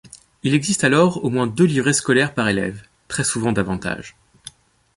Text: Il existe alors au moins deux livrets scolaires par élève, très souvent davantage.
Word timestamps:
Il 0.41 0.55
existe 0.55 0.83
alors 0.83 1.23
au 1.23 1.29
moins 1.29 1.45
deux 1.45 1.63
livrets 1.65 1.93
scolaires 1.93 2.33
par 2.33 2.47
élève, 2.49 2.81
très 3.07 3.23
souvent 3.23 3.51
davantage. 3.51 4.15